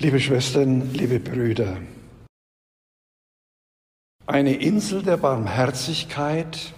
Liebe 0.00 0.20
Schwestern, 0.20 0.94
liebe 0.94 1.18
Brüder, 1.18 1.76
eine 4.26 4.54
Insel 4.54 5.02
der 5.02 5.16
Barmherzigkeit 5.16 6.72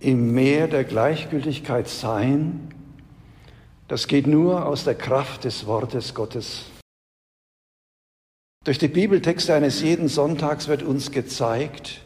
im 0.00 0.32
Meer 0.32 0.66
der 0.66 0.84
Gleichgültigkeit 0.84 1.88
sein, 1.88 2.72
das 3.86 4.06
geht 4.06 4.26
nur 4.26 4.64
aus 4.64 4.84
der 4.84 4.94
Kraft 4.94 5.44
des 5.44 5.66
Wortes 5.66 6.14
Gottes. 6.14 6.70
Durch 8.64 8.78
die 8.78 8.88
Bibeltexte 8.88 9.52
eines 9.52 9.82
jeden 9.82 10.08
Sonntags 10.08 10.68
wird 10.68 10.82
uns 10.82 11.10
gezeigt, 11.10 12.00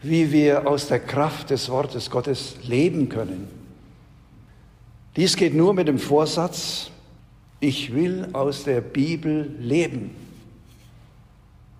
wie 0.00 0.32
wir 0.32 0.66
aus 0.66 0.88
der 0.88 1.00
Kraft 1.00 1.50
des 1.50 1.68
Wortes 1.68 2.08
Gottes 2.08 2.56
leben 2.62 3.10
können. 3.10 3.46
Dies 5.16 5.36
geht 5.36 5.52
nur 5.52 5.74
mit 5.74 5.86
dem 5.86 5.98
Vorsatz, 5.98 6.90
ich 7.60 7.94
will 7.94 8.28
aus 8.32 8.64
der 8.64 8.80
Bibel 8.80 9.54
leben. 9.60 10.10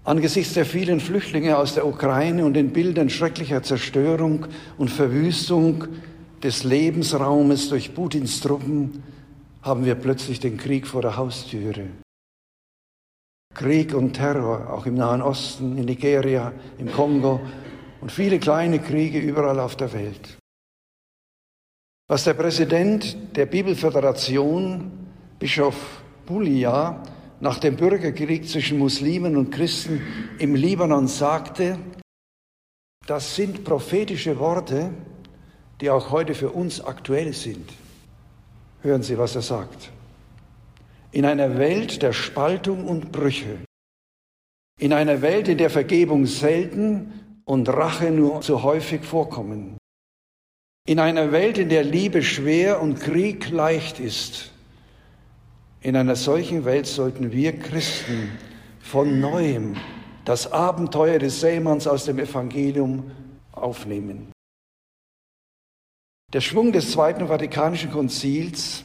Angesichts 0.05 0.55
der 0.55 0.66
vielen 0.66 1.01
Flüchtlinge 1.01 1.56
aus 1.56 1.75
der 1.75 1.87
Ukraine 1.87 2.45
und 2.45 2.55
den 2.55 2.73
Bildern 2.73 3.11
schrecklicher 3.11 3.62
Zerstörung 3.62 4.47
und 4.79 4.91
Verwüstung 4.91 5.89
des 6.43 6.65
Lebensraumes 6.65 7.69
durch 7.69 7.95
Putins 7.95 8.41
Truppen 8.41 9.03
haben 9.62 9.84
wir 9.84 9.95
plötzlich 9.95 10.41
den 10.41 10.56
Krieg 10.56 10.87
vor 10.87 11.03
der 11.03 11.16
Haustüre. 11.16 11.87
Krieg 13.55 13.95
und 13.95 14.15
Terror, 14.15 14.73
auch 14.73 14.87
im 14.87 14.95
Nahen 14.95 15.20
Osten, 15.20 15.77
in 15.77 15.84
Nigeria, 15.84 16.53
im 16.78 16.91
Kongo 16.91 17.41
und 18.01 18.11
viele 18.11 18.39
kleine 18.39 18.78
Kriege 18.78 19.19
überall 19.19 19.61
auf 19.61 19.77
der 19.77 19.92
Welt. 19.92 20.39
Was 22.09 22.25
der 22.25 22.34
Präsident 22.34 23.37
der 23.37 23.47
Bibelföderation 23.47 24.91
Bischof 25.41 26.03
Bulia 26.27 27.03
nach 27.41 27.59
dem 27.59 27.75
Bürgerkrieg 27.77 28.47
zwischen 28.47 28.79
Muslimen 28.79 29.39
und 29.39 29.51
Christen 29.51 30.03
im 30.39 30.55
Libanon 30.55 31.09
sagte, 31.09 31.78
das 33.06 33.37
sind 33.37 33.64
prophetische 33.64 34.39
Worte, 34.39 34.92
die 35.81 35.89
auch 35.89 36.11
heute 36.11 36.34
für 36.34 36.51
uns 36.51 36.84
aktuell 36.84 37.33
sind. 37.33 37.73
Hören 38.83 39.03
Sie, 39.03 39.17
was 39.17 39.34
er 39.34 39.41
sagt. 39.41 39.91
In 41.11 41.25
einer 41.25 41.57
Welt 41.57 42.03
der 42.03 42.12
Spaltung 42.12 42.86
und 42.86 43.11
Brüche, 43.11 43.61
in 44.79 44.92
einer 44.92 45.23
Welt, 45.23 45.48
in 45.48 45.57
der 45.57 45.70
Vergebung 45.70 46.27
selten 46.27 47.41
und 47.47 47.67
Rache 47.70 48.11
nur 48.11 48.42
zu 48.42 48.62
häufig 48.62 49.05
vorkommen, 49.05 49.79
in 50.86 50.98
einer 50.98 51.33
Welt, 51.33 51.57
in 51.57 51.70
der 51.70 51.83
Liebe 51.83 52.23
schwer 52.23 52.83
und 52.83 53.01
Krieg 53.01 53.48
leicht 53.48 54.01
ist, 54.01 54.53
in 55.83 55.97
einer 55.97 56.17
solchen 56.17 56.64
Welt 56.64 56.86
sollten 56.86 57.33
wir 57.33 57.59
Christen 57.59 58.39
von 58.81 59.20
neuem 59.20 59.77
das 60.25 60.53
Abenteuer 60.53 61.19
des 61.19 61.41
Seemanns 61.41 61.86
aus 61.86 62.05
dem 62.05 62.19
Evangelium 62.19 63.11
aufnehmen. 63.53 64.33
Der 66.33 66.41
Schwung 66.41 66.73
des 66.73 66.92
Zweiten 66.92 67.27
Vatikanischen 67.27 67.91
Konzils, 67.91 68.84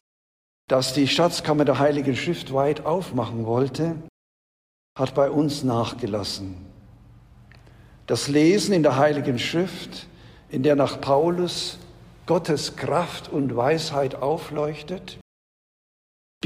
das 0.67 0.93
die 0.93 1.07
Schatzkammer 1.07 1.65
der 1.65 1.77
Heiligen 1.77 2.15
Schrift 2.15 2.53
weit 2.53 2.85
aufmachen 2.85 3.45
wollte, 3.45 3.95
hat 4.97 5.13
bei 5.13 5.29
uns 5.29 5.63
nachgelassen. 5.63 6.55
Das 8.07 8.27
Lesen 8.27 8.73
in 8.73 8.83
der 8.83 8.97
Heiligen 8.97 9.37
Schrift, 9.37 10.07
in 10.49 10.63
der 10.63 10.75
nach 10.75 11.01
Paulus 11.01 11.77
Gottes 12.25 12.75
Kraft 12.75 13.29
und 13.29 13.55
Weisheit 13.55 14.15
aufleuchtet, 14.15 15.19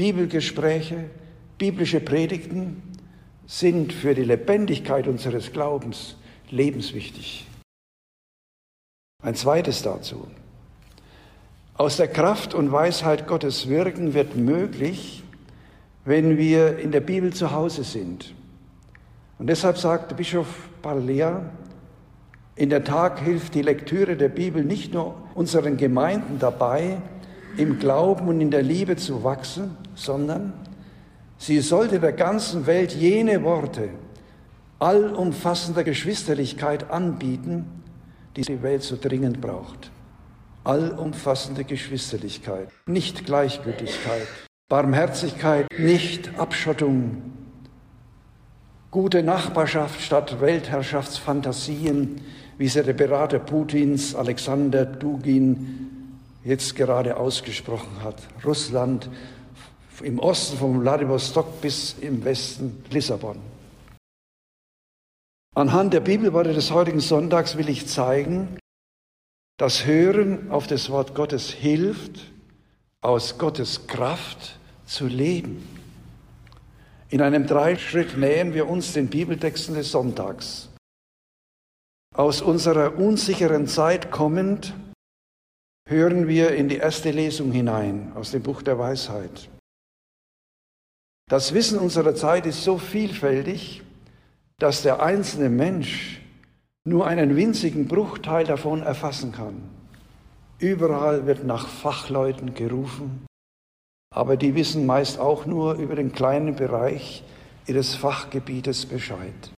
Bibelgespräche, 0.00 1.10
biblische 1.58 2.00
Predigten 2.00 2.80
sind 3.46 3.92
für 3.92 4.14
die 4.14 4.24
Lebendigkeit 4.24 5.06
unseres 5.06 5.52
Glaubens 5.52 6.16
lebenswichtig. 6.48 7.46
Ein 9.22 9.34
zweites 9.34 9.82
dazu. 9.82 10.26
Aus 11.74 11.98
der 11.98 12.08
Kraft 12.08 12.54
und 12.54 12.72
Weisheit 12.72 13.26
Gottes 13.26 13.68
wirken 13.68 14.14
wird 14.14 14.36
möglich, 14.36 15.22
wenn 16.06 16.38
wir 16.38 16.78
in 16.78 16.92
der 16.92 17.00
Bibel 17.00 17.34
zu 17.34 17.50
Hause 17.50 17.84
sind. 17.84 18.34
Und 19.38 19.48
deshalb 19.48 19.76
sagt 19.76 20.16
Bischof 20.16 20.70
Pallea, 20.80 21.44
in 22.56 22.70
der 22.70 22.84
Tag 22.84 23.20
hilft 23.20 23.54
die 23.54 23.60
Lektüre 23.60 24.16
der 24.16 24.30
Bibel 24.30 24.64
nicht 24.64 24.94
nur 24.94 25.14
unseren 25.34 25.76
Gemeinden 25.76 26.38
dabei, 26.38 27.02
im 27.58 27.78
Glauben 27.78 28.28
und 28.28 28.40
in 28.40 28.50
der 28.50 28.62
Liebe 28.62 28.96
zu 28.96 29.24
wachsen, 29.24 29.76
sondern 30.00 30.52
sie 31.38 31.60
sollte 31.60 32.00
der 32.00 32.12
ganzen 32.12 32.66
Welt 32.66 32.92
jene 32.92 33.42
Worte 33.42 33.90
allumfassender 34.78 35.84
Geschwisterlichkeit 35.84 36.90
anbieten, 36.90 37.66
die 38.36 38.42
die 38.42 38.62
Welt 38.62 38.82
so 38.82 38.96
dringend 39.00 39.40
braucht. 39.40 39.90
Allumfassende 40.64 41.64
Geschwisterlichkeit, 41.64 42.68
nicht 42.86 43.26
Gleichgültigkeit, 43.26 44.26
Barmherzigkeit, 44.68 45.66
nicht 45.78 46.38
Abschottung, 46.38 47.22
gute 48.90 49.22
Nachbarschaft 49.22 50.00
statt 50.00 50.40
Weltherrschaftsfantasien, 50.40 52.20
wie 52.58 52.68
sie 52.68 52.82
der 52.82 52.92
Berater 52.92 53.38
Putins 53.38 54.14
Alexander 54.14 54.84
Dugin 54.84 56.10
jetzt 56.44 56.74
gerade 56.76 57.16
ausgesprochen 57.16 58.02
hat. 58.02 58.22
Russland 58.44 59.08
im 60.02 60.18
Osten 60.18 60.56
von 60.56 60.80
Vladivostok 60.80 61.60
bis 61.60 61.96
im 62.00 62.24
Westen 62.24 62.84
Lissabon. 62.90 63.38
Anhand 65.54 65.92
der 65.92 66.00
Bibelworte 66.00 66.52
des 66.52 66.70
heutigen 66.70 67.00
Sonntags 67.00 67.56
will 67.56 67.68
ich 67.68 67.86
zeigen, 67.86 68.58
dass 69.58 69.84
Hören 69.84 70.50
auf 70.50 70.66
das 70.66 70.90
Wort 70.90 71.14
Gottes 71.14 71.50
hilft, 71.50 72.32
aus 73.02 73.36
Gottes 73.36 73.86
Kraft 73.86 74.58
zu 74.86 75.06
leben. 75.06 75.66
In 77.10 77.20
einem 77.20 77.46
Dreischritt 77.46 78.16
nähern 78.16 78.54
wir 78.54 78.68
uns 78.68 78.92
den 78.92 79.08
Bibeltexten 79.08 79.74
des 79.74 79.90
Sonntags. 79.90 80.68
Aus 82.14 82.40
unserer 82.40 82.96
unsicheren 82.96 83.66
Zeit 83.66 84.10
kommend 84.10 84.74
hören 85.88 86.28
wir 86.28 86.54
in 86.54 86.68
die 86.68 86.76
erste 86.76 87.10
Lesung 87.10 87.50
hinein 87.50 88.12
aus 88.14 88.30
dem 88.30 88.42
Buch 88.42 88.62
der 88.62 88.78
Weisheit. 88.78 89.48
Das 91.30 91.54
Wissen 91.54 91.78
unserer 91.78 92.16
Zeit 92.16 92.44
ist 92.44 92.64
so 92.64 92.76
vielfältig, 92.76 93.82
dass 94.58 94.82
der 94.82 95.00
einzelne 95.00 95.48
Mensch 95.48 96.20
nur 96.84 97.06
einen 97.06 97.36
winzigen 97.36 97.86
Bruchteil 97.86 98.44
davon 98.44 98.82
erfassen 98.82 99.30
kann. 99.30 99.62
Überall 100.58 101.26
wird 101.26 101.44
nach 101.44 101.68
Fachleuten 101.68 102.54
gerufen, 102.54 103.26
aber 104.12 104.36
die 104.36 104.56
wissen 104.56 104.86
meist 104.86 105.20
auch 105.20 105.46
nur 105.46 105.74
über 105.74 105.94
den 105.94 106.10
kleinen 106.10 106.56
Bereich 106.56 107.22
ihres 107.68 107.94
Fachgebietes 107.94 108.86
Bescheid. 108.86 109.52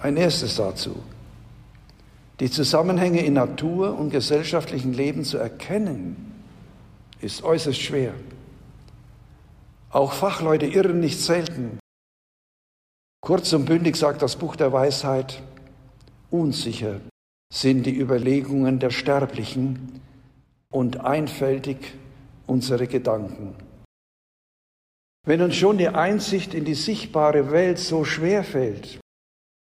Ein 0.00 0.16
erstes 0.16 0.54
dazu. 0.54 0.94
Die 2.38 2.52
Zusammenhänge 2.52 3.24
in 3.24 3.32
Natur 3.32 3.98
und 3.98 4.10
gesellschaftlichen 4.10 4.92
Leben 4.92 5.24
zu 5.24 5.38
erkennen, 5.38 6.36
ist 7.20 7.42
äußerst 7.42 7.80
schwer. 7.80 8.14
Auch 9.90 10.12
Fachleute 10.12 10.66
irren 10.66 11.00
nicht 11.00 11.18
selten. 11.18 11.78
Kurz 13.20 13.52
und 13.52 13.64
bündig 13.64 13.96
sagt 13.96 14.22
das 14.22 14.36
Buch 14.36 14.56
der 14.56 14.72
Weisheit, 14.72 15.42
unsicher 16.30 17.00
sind 17.52 17.84
die 17.84 17.98
Überlegungen 17.98 18.78
der 18.78 18.90
Sterblichen 18.90 20.00
und 20.70 21.00
einfältig 21.00 21.94
unsere 22.46 22.86
Gedanken. 22.86 23.56
Wenn 25.26 25.42
uns 25.42 25.56
schon 25.56 25.78
die 25.78 25.88
Einsicht 25.88 26.54
in 26.54 26.64
die 26.64 26.74
sichtbare 26.74 27.50
Welt 27.50 27.78
so 27.78 28.04
schwer 28.04 28.44
fällt, 28.44 29.00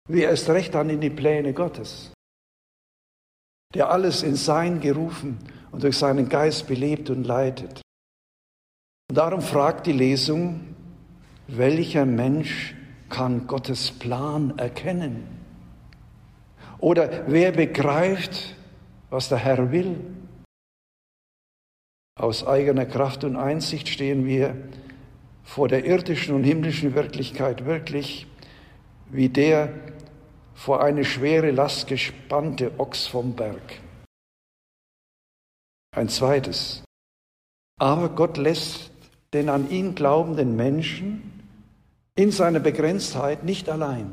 wie 0.09 0.23
erst 0.23 0.49
recht 0.49 0.75
dann 0.75 0.91
in 0.91 1.01
die 1.01 1.11
Pläne 1.11 1.53
Gottes, 1.53 2.13
der 3.75 3.91
alles 3.91 4.23
in 4.23 4.37
Sein 4.37 4.81
gerufen 4.81 5.39
und 5.71 5.83
durch 5.83 5.99
seinen 5.99 6.29
Geist 6.29 6.67
belebt 6.67 7.11
und 7.11 7.25
leitet. 7.25 7.83
Und 9.11 9.17
darum 9.17 9.41
fragt 9.41 9.87
die 9.87 9.93
Lesung, 9.93 10.75
welcher 11.47 12.05
Mensch 12.05 12.75
kann 13.09 13.47
Gottes 13.47 13.91
Plan 13.91 14.59
erkennen? 14.59 15.27
Oder 16.79 17.25
wer 17.27 17.53
begreift, 17.53 18.55
was 19.09 19.31
der 19.31 19.39
Herr 19.39 19.73
will? 19.73 19.99
Aus 22.17 22.47
eigener 22.47 22.85
Kraft 22.85 23.25
und 23.25 23.37
Einsicht 23.37 23.89
stehen 23.89 24.27
wir 24.27 24.55
vor 25.43 25.69
der 25.69 25.87
irdischen 25.87 26.35
und 26.35 26.45
himmlischen 26.45 26.95
Wirklichkeit 26.95 27.65
wirklich 27.65 28.27
wie 29.11 29.31
der 29.31 29.73
vor 30.55 30.83
eine 30.83 31.05
schwere 31.05 31.51
Last 31.51 31.87
gespannte 31.87 32.79
Ochs 32.79 33.07
vom 33.07 33.35
Berg. 33.35 33.81
Ein 35.97 36.11
zweites. 36.11 36.83
Aber 37.81 38.11
Gott 38.11 38.37
lässt 38.37 38.91
den 39.35 39.49
an 39.49 39.71
ihn 39.71 39.95
glaubenden 39.95 40.57
Menschen 40.57 41.45
in 42.15 42.31
seiner 42.31 42.61
Begrenztheit 42.61 43.45
nicht 43.45 43.69
allein. 43.69 44.13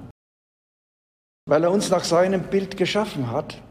Weil 1.47 1.63
er 1.63 1.71
uns 1.71 1.89
nach 1.89 2.03
seinem 2.03 2.44
Bild 2.44 2.77
geschaffen 2.77 3.31
hat, 3.31 3.62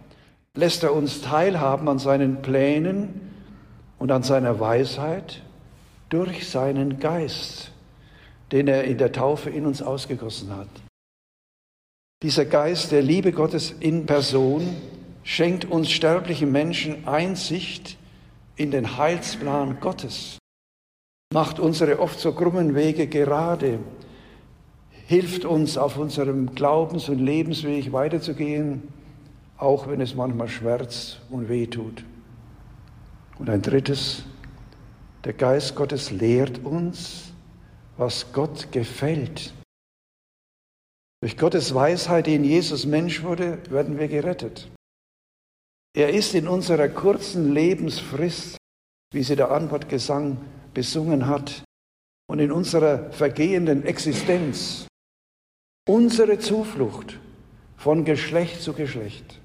lässt 0.56 0.82
er 0.84 0.94
uns 0.94 1.20
teilhaben 1.22 1.88
an 1.88 1.98
seinen 1.98 2.42
Plänen 2.42 3.32
und 3.98 4.12
an 4.12 4.22
seiner 4.22 4.60
Weisheit 4.60 5.42
durch 6.08 6.48
seinen 6.48 7.00
Geist, 7.00 7.72
den 8.52 8.68
er 8.68 8.84
in 8.84 8.98
der 8.98 9.12
Taufe 9.12 9.50
in 9.50 9.66
uns 9.66 9.82
ausgegossen 9.82 10.54
hat. 10.56 10.68
Dieser 12.22 12.44
Geist 12.44 12.92
der 12.92 13.02
Liebe 13.02 13.32
Gottes 13.32 13.72
in 13.80 14.06
Person 14.06 14.76
schenkt 15.24 15.64
uns 15.64 15.90
sterblichen 15.90 16.52
Menschen 16.52 17.06
Einsicht 17.08 17.98
in 18.56 18.70
den 18.70 18.96
Heilsplan 18.96 19.80
Gottes, 19.80 20.38
macht 21.34 21.58
unsere 21.58 21.98
oft 21.98 22.20
so 22.20 22.32
krummen 22.32 22.76
Wege 22.76 23.08
gerade, 23.08 23.80
hilft 25.06 25.44
uns 25.44 25.76
auf 25.76 25.98
unserem 25.98 26.54
Glaubens- 26.54 27.08
und 27.08 27.18
Lebensweg 27.18 27.92
weiterzugehen, 27.92 28.84
auch 29.58 29.88
wenn 29.88 30.00
es 30.00 30.14
manchmal 30.14 30.48
schmerzt 30.48 31.20
und 31.30 31.48
weh 31.48 31.66
tut. 31.66 32.04
Und 33.40 33.50
ein 33.50 33.62
drittes, 33.62 34.22
der 35.24 35.32
Geist 35.32 35.74
Gottes 35.74 36.12
lehrt 36.12 36.64
uns, 36.64 37.32
was 37.96 38.32
Gott 38.32 38.70
gefällt. 38.70 39.52
Durch 41.20 41.36
Gottes 41.36 41.74
Weisheit, 41.74 42.28
die 42.28 42.36
in 42.36 42.44
Jesus 42.44 42.86
Mensch 42.86 43.24
wurde, 43.24 43.58
werden 43.70 43.98
wir 43.98 44.06
gerettet. 44.06 44.70
Er 45.96 46.14
ist 46.14 46.32
in 46.34 46.46
unserer 46.46 46.88
kurzen 46.88 47.52
Lebensfrist, 47.52 48.56
wie 49.12 49.22
sie 49.24 49.34
der 49.34 49.50
Antwortgesang 49.50 50.38
besungen 50.74 51.26
hat, 51.26 51.64
und 52.26 52.38
in 52.38 52.52
unserer 52.52 53.10
vergehenden 53.12 53.84
Existenz 53.84 54.86
unsere 55.86 56.38
Zuflucht 56.38 57.18
von 57.76 58.04
Geschlecht 58.04 58.62
zu 58.62 58.72
Geschlecht. 58.72 59.40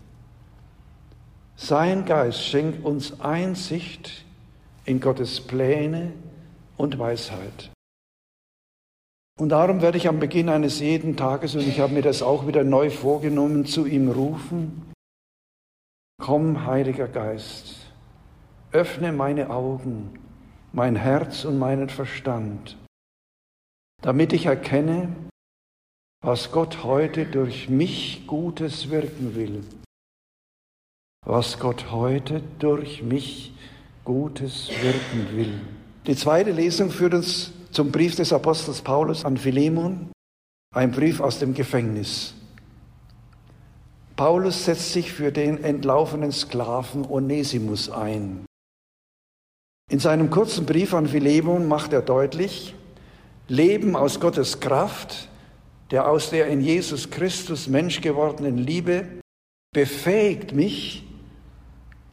Sein 1.57 2.05
Geist 2.05 2.41
schenkt 2.45 2.85
uns 2.85 3.19
Einsicht 3.19 4.23
in 4.85 5.01
Gottes 5.01 5.41
Pläne 5.41 6.13
und 6.77 6.97
Weisheit. 6.97 7.69
Und 9.37 9.49
darum 9.49 9.81
werde 9.81 9.97
ich 9.97 10.07
am 10.07 10.19
Beginn 10.19 10.49
eines 10.49 10.79
jeden 10.79 11.17
Tages, 11.17 11.55
und 11.55 11.67
ich 11.67 11.79
habe 11.79 11.93
mir 11.93 12.01
das 12.01 12.21
auch 12.21 12.47
wieder 12.47 12.63
neu 12.63 12.89
vorgenommen, 12.89 13.65
zu 13.65 13.85
ihm 13.85 14.09
rufen, 14.09 14.93
komm, 16.21 16.65
Heiliger 16.65 17.07
Geist, 17.07 17.75
öffne 18.71 19.11
meine 19.11 19.49
Augen, 19.49 20.17
mein 20.71 20.95
Herz 20.95 21.45
und 21.45 21.57
meinen 21.59 21.89
Verstand, 21.89 22.77
damit 24.01 24.33
ich 24.33 24.45
erkenne, 24.45 25.15
was 26.21 26.51
Gott 26.51 26.83
heute 26.83 27.25
durch 27.25 27.69
mich 27.69 28.27
Gutes 28.27 28.89
wirken 28.89 29.35
will 29.35 29.63
was 31.25 31.59
Gott 31.59 31.91
heute 31.91 32.41
durch 32.59 33.03
mich 33.03 33.53
Gutes 34.03 34.69
wirken 34.81 35.37
will. 35.37 35.61
Die 36.07 36.15
zweite 36.15 36.51
Lesung 36.51 36.89
führt 36.89 37.13
uns 37.13 37.51
zum 37.71 37.91
Brief 37.91 38.15
des 38.15 38.33
Apostels 38.33 38.81
Paulus 38.81 39.25
an 39.25 39.37
Philemon, 39.37 40.09
ein 40.73 40.91
Brief 40.91 41.19
aus 41.19 41.39
dem 41.39 41.53
Gefängnis. 41.53 42.33
Paulus 44.15 44.65
setzt 44.65 44.91
sich 44.91 45.11
für 45.11 45.31
den 45.31 45.63
entlaufenen 45.63 46.31
Sklaven 46.31 47.05
Onesimus 47.05 47.89
ein. 47.89 48.45
In 49.89 49.97
seinem 49.97 50.29
kurzen 50.29 50.67
Brief 50.67 50.93
an 50.93 51.07
Philemon 51.07 51.67
macht 51.67 51.93
er 51.93 52.03
deutlich, 52.03 52.75
Leben 53.47 53.95
aus 53.95 54.19
Gottes 54.19 54.59
Kraft, 54.59 55.29
der 55.89 56.07
aus 56.07 56.29
der 56.29 56.45
in 56.47 56.61
Jesus 56.61 57.09
Christus 57.09 57.67
Mensch 57.67 57.99
gewordenen 58.01 58.59
Liebe, 58.59 59.07
befähigt 59.73 60.53
mich, 60.53 61.03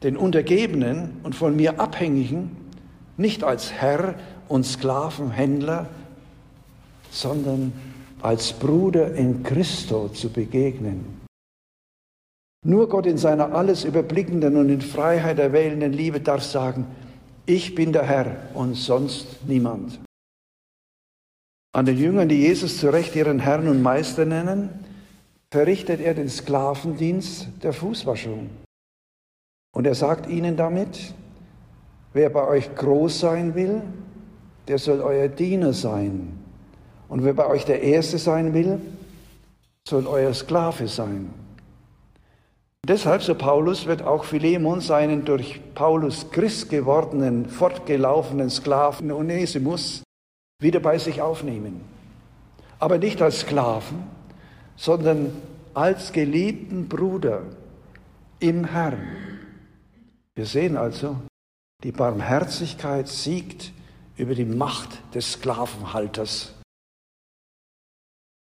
den 0.01 0.17
Untergebenen 0.17 1.17
und 1.21 1.35
von 1.35 1.55
mir 1.55 1.79
Abhängigen 1.79 2.55
nicht 3.15 3.43
als 3.43 3.71
Herr 3.71 4.15
und 4.47 4.63
Sklavenhändler, 4.63 5.87
sondern 7.11 7.73
als 8.21 8.53
Bruder 8.53 9.13
in 9.13 9.43
Christo 9.43 10.09
zu 10.09 10.29
begegnen. 10.29 11.21
Nur 12.65 12.89
Gott 12.89 13.05
in 13.05 13.17
seiner 13.17 13.53
alles 13.53 13.83
überblickenden 13.83 14.55
und 14.55 14.69
in 14.69 14.81
Freiheit 14.81 15.37
erwählenden 15.37 15.93
Liebe 15.93 16.19
darf 16.19 16.43
sagen, 16.43 16.87
ich 17.47 17.73
bin 17.73 17.93
der 17.93 18.03
Herr 18.03 18.35
und 18.53 18.75
sonst 18.75 19.47
niemand. 19.47 19.99
An 21.73 21.85
den 21.85 21.97
Jüngern, 21.97 22.29
die 22.29 22.41
Jesus 22.41 22.77
zu 22.77 22.89
Recht 22.89 23.15
ihren 23.15 23.39
Herrn 23.39 23.67
und 23.67 23.81
Meister 23.81 24.25
nennen, 24.25 24.69
verrichtet 25.49 26.01
er 26.01 26.13
den 26.13 26.29
Sklavendienst 26.29 27.47
der 27.63 27.73
Fußwaschung. 27.73 28.49
Und 29.73 29.87
er 29.87 29.95
sagt 29.95 30.29
ihnen 30.29 30.57
damit, 30.57 31.13
wer 32.13 32.29
bei 32.29 32.45
euch 32.47 32.75
groß 32.75 33.19
sein 33.19 33.55
will, 33.55 33.81
der 34.67 34.77
soll 34.77 34.99
euer 34.99 35.29
Diener 35.29 35.71
sein. 35.71 36.37
Und 37.07 37.23
wer 37.23 37.33
bei 37.33 37.47
euch 37.47 37.63
der 37.63 37.81
Erste 37.81 38.17
sein 38.17 38.53
will, 38.53 38.81
soll 39.87 40.05
euer 40.05 40.33
Sklave 40.33 40.87
sein. 40.89 41.33
Deshalb, 42.87 43.21
so 43.21 43.35
Paulus, 43.35 43.85
wird 43.85 44.01
auch 44.01 44.23
Philemon 44.23 44.79
seinen 44.79 45.25
durch 45.25 45.59
Paulus 45.75 46.31
Christ 46.31 46.69
gewordenen, 46.69 47.49
fortgelaufenen 47.49 48.49
Sklaven 48.49 49.11
Onesimus 49.11 50.03
wieder 50.61 50.79
bei 50.79 50.97
sich 50.97 51.21
aufnehmen. 51.21 51.81
Aber 52.79 52.97
nicht 52.97 53.21
als 53.21 53.41
Sklaven, 53.41 54.03
sondern 54.77 55.33
als 55.73 56.13
geliebten 56.13 56.87
Bruder 56.87 57.41
im 58.39 58.63
Herrn. 58.63 59.05
Wir 60.35 60.45
sehen 60.45 60.77
also, 60.77 61.17
die 61.83 61.91
Barmherzigkeit 61.91 63.09
siegt 63.09 63.73
über 64.15 64.33
die 64.33 64.45
Macht 64.45 65.13
des 65.13 65.33
Sklavenhalters. 65.33 66.53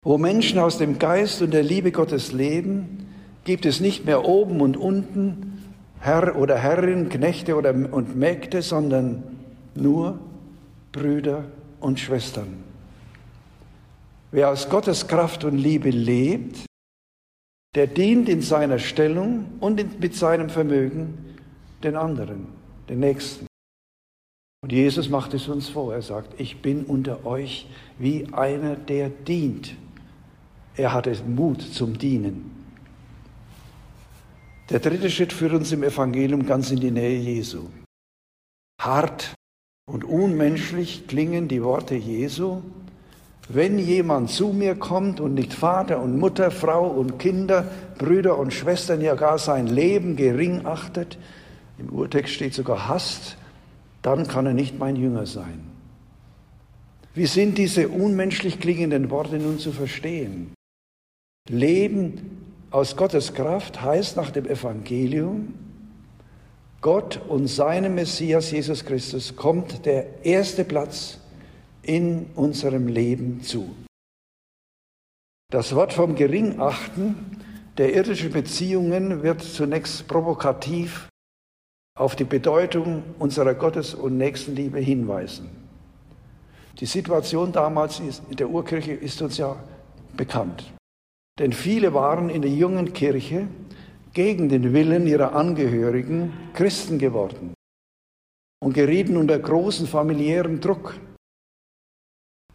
Wo 0.04 0.18
Menschen 0.18 0.58
aus 0.58 0.76
dem 0.76 0.98
Geist 0.98 1.40
und 1.40 1.52
der 1.54 1.62
Liebe 1.62 1.92
Gottes 1.92 2.32
leben, 2.32 3.06
gibt 3.44 3.66
es 3.66 3.80
nicht 3.80 4.04
mehr 4.04 4.24
oben 4.24 4.60
und 4.60 4.76
unten 4.76 5.62
Herr 6.00 6.36
oder 6.36 6.56
Herrin, 6.56 7.08
Knechte 7.08 7.56
oder, 7.56 7.70
und 7.70 8.16
Mägde, 8.16 8.62
sondern 8.62 9.22
nur 9.74 10.18
Brüder 10.92 11.44
und 11.80 11.98
Schwestern. 11.98 12.64
Wer 14.30 14.50
aus 14.50 14.68
Gottes 14.68 15.08
Kraft 15.08 15.44
und 15.44 15.56
Liebe 15.56 15.90
lebt, 15.90 16.66
der 17.74 17.86
dient 17.86 18.28
in 18.28 18.42
seiner 18.42 18.78
Stellung 18.78 19.46
und 19.60 20.00
mit 20.00 20.14
seinem 20.14 20.50
Vermögen 20.50 21.36
den 21.82 21.96
anderen, 21.96 22.46
den 22.88 23.00
Nächsten. 23.00 23.46
Und 24.62 24.72
Jesus 24.72 25.08
macht 25.08 25.34
es 25.34 25.48
uns 25.48 25.68
vor. 25.68 25.94
Er 25.94 26.02
sagt, 26.02 26.40
ich 26.40 26.60
bin 26.60 26.84
unter 26.84 27.24
euch 27.24 27.68
wie 27.98 28.26
einer, 28.32 28.74
der 28.74 29.08
dient. 29.08 29.74
Er 30.76 30.92
hatte 30.92 31.16
Mut 31.26 31.62
zum 31.62 31.96
Dienen. 31.98 32.57
Der 34.70 34.80
dritte 34.80 35.08
Schritt 35.08 35.32
führt 35.32 35.54
uns 35.54 35.72
im 35.72 35.82
Evangelium 35.82 36.44
ganz 36.44 36.70
in 36.70 36.80
die 36.80 36.90
Nähe 36.90 37.18
Jesu. 37.18 37.68
Hart 38.80 39.34
und 39.90 40.04
unmenschlich 40.04 41.06
klingen 41.06 41.48
die 41.48 41.62
Worte 41.62 41.94
Jesu. 41.94 42.60
Wenn 43.48 43.78
jemand 43.78 44.28
zu 44.28 44.48
mir 44.48 44.74
kommt 44.74 45.20
und 45.20 45.32
nicht 45.32 45.54
Vater 45.54 46.02
und 46.02 46.18
Mutter, 46.18 46.50
Frau 46.50 46.86
und 46.86 47.18
Kinder, 47.18 47.66
Brüder 47.96 48.38
und 48.38 48.52
Schwestern, 48.52 49.00
ja 49.00 49.14
gar 49.14 49.38
sein 49.38 49.66
Leben 49.66 50.16
gering 50.16 50.66
achtet, 50.66 51.16
im 51.78 51.88
Urtext 51.88 52.34
steht 52.34 52.52
sogar 52.52 52.88
hasst, 52.88 53.38
dann 54.02 54.28
kann 54.28 54.44
er 54.44 54.52
nicht 54.52 54.78
mein 54.78 54.96
Jünger 54.96 55.24
sein. 55.24 55.60
Wie 57.14 57.26
sind 57.26 57.56
diese 57.56 57.88
unmenschlich 57.88 58.60
klingenden 58.60 59.08
Worte 59.08 59.38
nun 59.38 59.58
zu 59.58 59.72
verstehen? 59.72 60.52
Leben 61.48 62.47
aus 62.70 62.96
Gottes 62.96 63.34
Kraft 63.34 63.80
heißt 63.80 64.16
nach 64.16 64.30
dem 64.30 64.46
Evangelium, 64.46 65.54
Gott 66.80 67.20
und 67.28 67.48
seinem 67.48 67.94
Messias 67.94 68.50
Jesus 68.50 68.84
Christus 68.84 69.34
kommt 69.34 69.84
der 69.84 70.24
erste 70.24 70.64
Platz 70.64 71.18
in 71.82 72.26
unserem 72.34 72.86
Leben 72.86 73.42
zu. 73.42 73.74
Das 75.50 75.74
Wort 75.74 75.92
vom 75.92 76.14
Geringachten 76.14 77.40
der 77.78 77.94
irdischen 77.94 78.30
Beziehungen 78.30 79.22
wird 79.22 79.42
zunächst 79.42 80.06
provokativ 80.06 81.08
auf 81.98 82.14
die 82.14 82.24
Bedeutung 82.24 83.02
unserer 83.18 83.54
Gottes- 83.54 83.94
und 83.94 84.18
Nächstenliebe 84.18 84.78
hinweisen. 84.78 85.48
Die 86.78 86.86
Situation 86.86 87.50
damals 87.50 88.00
in 88.00 88.36
der 88.36 88.50
Urkirche 88.50 88.92
ist 88.92 89.20
uns 89.20 89.38
ja 89.38 89.56
bekannt. 90.16 90.77
Denn 91.38 91.52
viele 91.52 91.94
waren 91.94 92.30
in 92.30 92.42
der 92.42 92.50
jungen 92.50 92.92
Kirche 92.92 93.46
gegen 94.12 94.48
den 94.48 94.72
Willen 94.72 95.06
ihrer 95.06 95.34
Angehörigen 95.34 96.32
Christen 96.54 96.98
geworden 96.98 97.54
und 98.60 98.74
gerieten 98.74 99.16
unter 99.16 99.38
großen 99.38 99.86
familiären 99.86 100.60
Druck. 100.60 100.98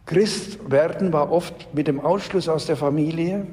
Christ 0.04 0.70
werden 0.70 1.12
war 1.12 1.32
oft 1.32 1.74
mit 1.74 1.88
dem 1.88 2.00
Ausschluss 2.00 2.48
aus 2.48 2.66
der 2.66 2.76
Familie 2.76 3.46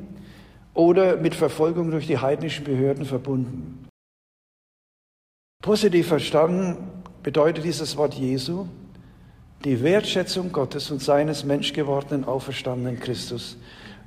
oder 0.74 1.16
mit 1.18 1.34
Verfolgung 1.34 1.92
durch 1.92 2.08
die 2.08 2.18
heidnischen 2.18 2.66
Behörden 2.66 3.06
verbunden. 3.06 3.88
Positiv 5.64 6.08
verstanden 6.08 6.78
bedeutet 7.24 7.64
dieses 7.64 7.96
Wort 7.96 8.16
Jesu 8.16 8.68
die 9.64 9.82
Wertschätzung 9.84 10.52
Gottes 10.52 10.90
und 10.92 11.02
seines 11.02 11.46
menschgewordenen 11.46 12.26
auferstandenen 12.26 13.00
Christus 13.00 13.58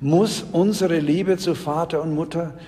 muss 0.01 0.43
unsere 0.53 0.99
Liebe 0.99 1.37
zu 1.37 1.55
Vater 1.55 2.03
und 2.03 2.15
Mutter, 2.15 2.59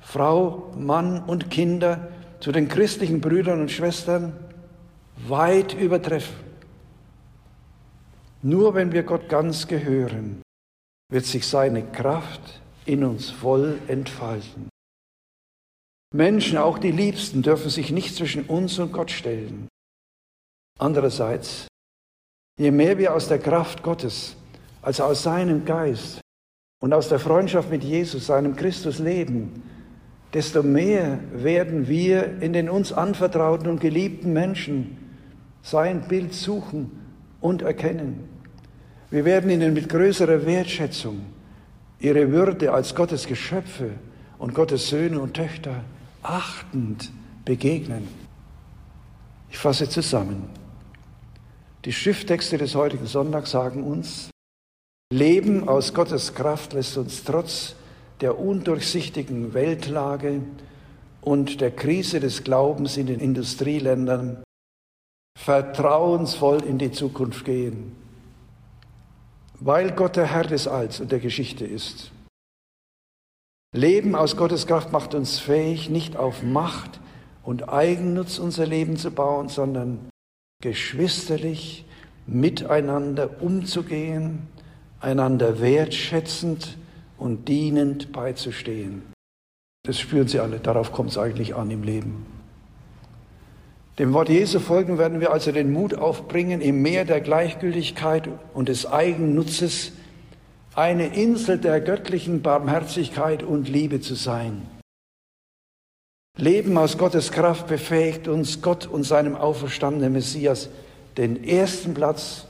Frau, 0.00 0.72
Mann 0.76 1.22
und 1.24 1.50
Kinder, 1.50 2.08
zu 2.40 2.52
den 2.52 2.68
christlichen 2.68 3.20
Brüdern 3.20 3.60
und 3.60 3.70
Schwestern 3.70 4.32
weit 5.26 5.72
übertreffen. 5.72 6.36
Nur 8.42 8.74
wenn 8.74 8.92
wir 8.92 9.02
Gott 9.02 9.28
ganz 9.28 9.66
gehören, 9.66 10.42
wird 11.10 11.24
sich 11.24 11.46
seine 11.46 11.82
Kraft 11.82 12.60
in 12.84 13.04
uns 13.04 13.30
voll 13.30 13.78
entfalten. 13.88 14.68
Menschen, 16.14 16.58
auch 16.58 16.78
die 16.78 16.90
Liebsten, 16.90 17.42
dürfen 17.42 17.70
sich 17.70 17.90
nicht 17.90 18.14
zwischen 18.14 18.44
uns 18.44 18.78
und 18.78 18.92
Gott 18.92 19.10
stellen. 19.10 19.68
Andererseits, 20.78 21.66
je 22.58 22.70
mehr 22.70 22.98
wir 22.98 23.14
aus 23.14 23.28
der 23.28 23.38
Kraft 23.38 23.82
Gottes, 23.82 24.36
also 24.82 25.04
aus 25.04 25.22
seinem 25.22 25.64
Geist 25.64 26.20
und 26.84 26.92
aus 26.92 27.08
der 27.08 27.18
Freundschaft 27.18 27.70
mit 27.70 27.82
Jesus, 27.82 28.26
seinem 28.26 28.56
Christus 28.56 28.98
leben, 28.98 29.62
desto 30.34 30.62
mehr 30.62 31.18
werden 31.32 31.88
wir 31.88 32.42
in 32.42 32.52
den 32.52 32.68
uns 32.68 32.92
anvertrauten 32.92 33.70
und 33.70 33.80
geliebten 33.80 34.34
Menschen 34.34 34.98
sein 35.62 36.06
Bild 36.08 36.34
suchen 36.34 36.90
und 37.40 37.62
erkennen. 37.62 38.28
Wir 39.10 39.24
werden 39.24 39.48
ihnen 39.48 39.72
mit 39.72 39.88
größerer 39.88 40.44
Wertschätzung 40.44 41.22
ihre 42.00 42.30
Würde 42.30 42.70
als 42.70 42.94
Gottes 42.94 43.26
Geschöpfe 43.26 43.92
und 44.36 44.52
Gottes 44.52 44.90
Söhne 44.90 45.20
und 45.20 45.32
Töchter 45.32 45.76
achtend 46.22 47.10
begegnen. 47.46 48.08
Ich 49.50 49.56
fasse 49.56 49.88
zusammen. 49.88 50.50
Die 51.86 51.94
Schrifttexte 51.94 52.58
des 52.58 52.74
heutigen 52.74 53.06
Sonntags 53.06 53.52
sagen 53.52 53.84
uns, 53.84 54.28
Leben 55.14 55.68
aus 55.68 55.94
Gottes 55.94 56.34
Kraft 56.34 56.72
lässt 56.72 56.96
uns 56.96 57.22
trotz 57.22 57.76
der 58.20 58.36
undurchsichtigen 58.36 59.54
Weltlage 59.54 60.42
und 61.20 61.60
der 61.60 61.70
Krise 61.70 62.18
des 62.18 62.42
Glaubens 62.42 62.96
in 62.96 63.06
den 63.06 63.20
Industrieländern 63.20 64.42
vertrauensvoll 65.38 66.64
in 66.64 66.78
die 66.78 66.90
Zukunft 66.90 67.44
gehen, 67.44 67.94
weil 69.60 69.92
Gott 69.92 70.16
der 70.16 70.26
Herr 70.26 70.42
des 70.42 70.66
Alls 70.66 70.98
und 70.98 71.12
der 71.12 71.20
Geschichte 71.20 71.64
ist. 71.64 72.10
Leben 73.72 74.16
aus 74.16 74.36
Gottes 74.36 74.66
Kraft 74.66 74.90
macht 74.90 75.14
uns 75.14 75.38
fähig, 75.38 75.90
nicht 75.90 76.16
auf 76.16 76.42
Macht 76.42 76.98
und 77.44 77.68
Eigennutz 77.68 78.40
unser 78.40 78.66
Leben 78.66 78.96
zu 78.96 79.12
bauen, 79.12 79.48
sondern 79.48 80.08
geschwisterlich 80.60 81.84
miteinander 82.26 83.40
umzugehen, 83.40 84.48
einander 85.04 85.60
wertschätzend 85.60 86.76
und 87.18 87.48
dienend 87.48 88.12
beizustehen. 88.12 89.02
Das 89.84 90.00
spüren 90.00 90.26
Sie 90.28 90.40
alle, 90.40 90.58
darauf 90.58 90.92
kommt 90.92 91.10
es 91.10 91.18
eigentlich 91.18 91.54
an 91.54 91.70
im 91.70 91.82
Leben. 91.82 92.26
Dem 93.98 94.12
Wort 94.12 94.28
Jesu 94.28 94.58
folgen 94.58 94.98
werden 94.98 95.20
wir 95.20 95.32
also 95.32 95.52
den 95.52 95.72
Mut 95.72 95.94
aufbringen, 95.94 96.60
im 96.60 96.82
Meer 96.82 97.04
der 97.04 97.20
Gleichgültigkeit 97.20 98.28
und 98.52 98.68
des 98.68 98.90
Eigennutzes 98.90 99.92
eine 100.74 101.14
Insel 101.14 101.58
der 101.58 101.80
göttlichen 101.80 102.42
Barmherzigkeit 102.42 103.44
und 103.44 103.68
Liebe 103.68 104.00
zu 104.00 104.16
sein. 104.16 104.62
Leben 106.36 106.76
aus 106.76 106.98
Gottes 106.98 107.30
Kraft 107.30 107.68
befähigt 107.68 108.26
uns, 108.26 108.60
Gott 108.60 108.86
und 108.86 109.04
seinem 109.04 109.36
auferstandenen 109.36 110.14
Messias 110.14 110.68
den 111.16 111.44
ersten 111.44 111.94
Platz 111.94 112.46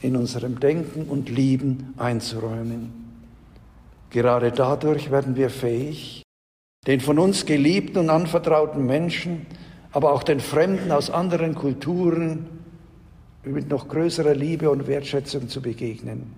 in 0.00 0.16
unserem 0.16 0.60
Denken 0.60 1.04
und 1.04 1.28
Lieben 1.28 1.94
einzuräumen. 1.96 2.92
Gerade 4.10 4.52
dadurch 4.52 5.10
werden 5.10 5.36
wir 5.36 5.50
fähig, 5.50 6.22
den 6.86 7.00
von 7.00 7.18
uns 7.18 7.44
geliebten 7.44 7.98
und 7.98 8.10
anvertrauten 8.10 8.86
Menschen, 8.86 9.46
aber 9.92 10.12
auch 10.12 10.22
den 10.22 10.40
Fremden 10.40 10.92
aus 10.92 11.10
anderen 11.10 11.54
Kulturen 11.54 12.46
mit 13.44 13.68
noch 13.68 13.88
größerer 13.88 14.34
Liebe 14.34 14.70
und 14.70 14.86
Wertschätzung 14.86 15.48
zu 15.48 15.60
begegnen. 15.60 16.36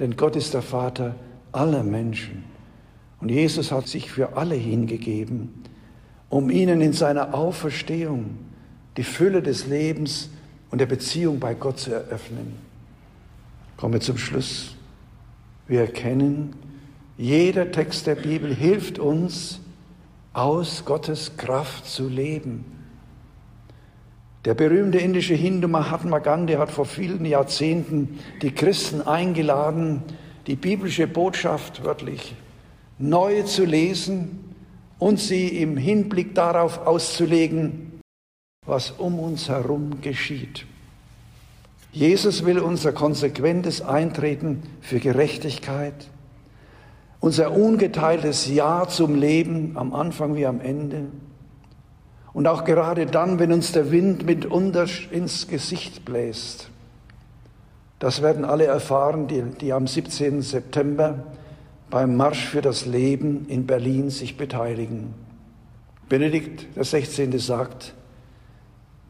Denn 0.00 0.16
Gott 0.16 0.36
ist 0.36 0.54
der 0.54 0.62
Vater 0.62 1.14
aller 1.52 1.82
Menschen. 1.82 2.44
Und 3.20 3.30
Jesus 3.30 3.70
hat 3.70 3.86
sich 3.86 4.10
für 4.10 4.36
alle 4.36 4.54
hingegeben, 4.54 5.64
um 6.28 6.50
ihnen 6.50 6.80
in 6.80 6.92
seiner 6.92 7.34
Auferstehung 7.34 8.38
die 8.96 9.04
Fülle 9.04 9.42
des 9.42 9.66
Lebens 9.66 10.30
und 10.74 10.78
der 10.78 10.86
Beziehung 10.86 11.38
bei 11.38 11.54
Gott 11.54 11.78
zu 11.78 11.92
eröffnen. 11.92 12.56
Komme 13.76 14.00
zum 14.00 14.18
Schluss. 14.18 14.74
Wir 15.68 15.82
erkennen, 15.82 16.56
jeder 17.16 17.70
Text 17.70 18.08
der 18.08 18.16
Bibel 18.16 18.52
hilft 18.52 18.98
uns, 18.98 19.60
aus 20.32 20.84
Gottes 20.84 21.36
Kraft 21.36 21.86
zu 21.86 22.08
leben. 22.08 22.64
Der 24.44 24.54
berühmte 24.54 24.98
indische 24.98 25.34
Hindu 25.34 25.68
Mahatma 25.68 26.18
Gandhi 26.18 26.54
hat 26.54 26.72
vor 26.72 26.86
vielen 26.86 27.24
Jahrzehnten 27.24 28.18
die 28.42 28.50
Christen 28.50 29.00
eingeladen, 29.00 30.02
die 30.48 30.56
biblische 30.56 31.06
Botschaft 31.06 31.84
wörtlich 31.84 32.34
neu 32.98 33.42
zu 33.42 33.64
lesen 33.64 34.56
und 34.98 35.20
sie 35.20 35.46
im 35.46 35.76
Hinblick 35.76 36.34
darauf 36.34 36.84
auszulegen, 36.84 37.83
was 38.66 38.90
um 38.92 39.18
uns 39.18 39.48
herum 39.48 40.00
geschieht. 40.00 40.66
Jesus 41.92 42.44
will 42.44 42.58
unser 42.58 42.92
konsequentes 42.92 43.80
Eintreten 43.80 44.62
für 44.80 44.98
Gerechtigkeit, 44.98 45.94
unser 47.20 47.52
ungeteiltes 47.52 48.48
Ja 48.48 48.88
zum 48.88 49.14
Leben 49.14 49.76
am 49.76 49.94
Anfang 49.94 50.34
wie 50.34 50.46
am 50.46 50.60
Ende, 50.60 51.06
und 52.32 52.48
auch 52.48 52.64
gerade 52.64 53.06
dann, 53.06 53.38
wenn 53.38 53.52
uns 53.52 53.70
der 53.70 53.92
Wind 53.92 54.26
mitunter 54.26 54.86
ins 55.12 55.46
Gesicht 55.46 56.04
bläst. 56.04 56.68
Das 58.00 58.22
werden 58.22 58.44
alle 58.44 58.64
erfahren, 58.64 59.28
die, 59.28 59.42
die 59.60 59.72
am 59.72 59.86
17. 59.86 60.42
September 60.42 61.24
beim 61.90 62.16
Marsch 62.16 62.44
für 62.44 62.60
das 62.60 62.86
Leben 62.86 63.46
in 63.48 63.66
Berlin 63.66 64.10
sich 64.10 64.36
beteiligen. 64.36 65.14
Benedikt 66.08 66.66
XVI. 66.76 67.38
sagt, 67.38 67.94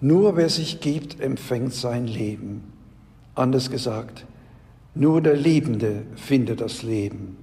nur 0.01 0.37
wer 0.37 0.49
sich 0.49 0.81
gibt, 0.81 1.21
empfängt 1.21 1.73
sein 1.73 2.07
Leben. 2.07 2.73
Anders 3.35 3.71
gesagt, 3.71 4.27
nur 4.95 5.21
der 5.21 5.37
Liebende 5.37 6.03
findet 6.15 6.61
das 6.61 6.83
Leben. 6.83 7.37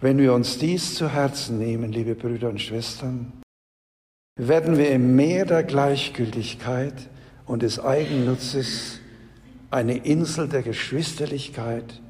Wenn 0.00 0.18
wir 0.18 0.34
uns 0.34 0.58
dies 0.58 0.94
zu 0.94 1.08
Herzen 1.08 1.58
nehmen, 1.58 1.90
liebe 1.90 2.14
Brüder 2.14 2.50
und 2.50 2.60
Schwestern, 2.60 3.32
werden 4.38 4.76
wir 4.76 4.90
im 4.90 5.16
Meer 5.16 5.46
der 5.46 5.62
Gleichgültigkeit 5.62 7.08
und 7.46 7.62
des 7.62 7.80
Eigennutzes 7.80 9.00
eine 9.70 9.96
Insel 9.96 10.48
der 10.48 10.62
Geschwisterlichkeit 10.62 12.00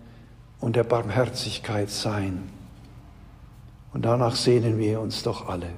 und 0.60 0.74
der 0.74 0.84
Barmherzigkeit 0.84 1.90
sein. 1.90 2.42
Und 3.92 4.04
danach 4.04 4.34
sehnen 4.34 4.78
wir 4.78 5.00
uns 5.00 5.22
doch 5.22 5.48
alle. 5.48 5.70